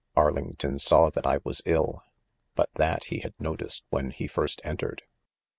i 0.17 0.21
Arlington 0.21 0.79
saw 0.79 1.11
that 1.11 1.27
I 1.27 1.37
was 1.43 1.61
ill, 1.63 2.03
hut 2.57 2.71
that 2.73 3.03
he 3.03 3.19
had 3.19 3.35
noticed 3.39 3.85
when 3.91 4.09
he 4.09 4.25
first 4.25 4.59
entered. 4.63 5.03